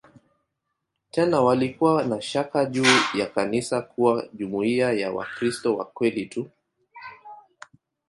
[1.11, 6.49] Tena walikuwa na shaka juu ya kanisa kuwa jumuiya ya "Wakristo wa kweli tu".